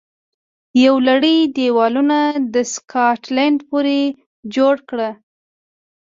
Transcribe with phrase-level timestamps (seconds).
[0.83, 2.19] یوه لړۍ دېوالونه
[2.53, 3.99] د سکاټلند پورې
[4.55, 5.09] جوړه کړه